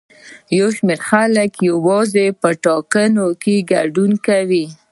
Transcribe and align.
یو 0.59 0.67
شمېر 0.77 0.99
خلک 1.09 1.51
یوازې 1.69 2.27
په 2.41 2.49
ټاکنو 2.65 3.27
کې 3.41 3.55
ګډون 3.71 4.11
کوي. 4.27 4.65